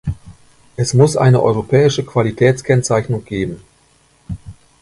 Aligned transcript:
Es 0.77 0.95
muss 0.95 1.15
eine 1.15 1.43
europäische 1.43 2.03
Qualitätskennzeichnung 2.03 3.23
geben. 3.23 3.61